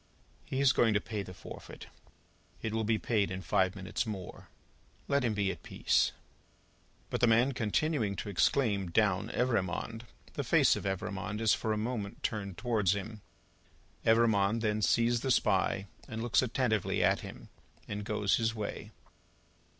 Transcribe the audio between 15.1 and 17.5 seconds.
the Spy, and looks attentively at him,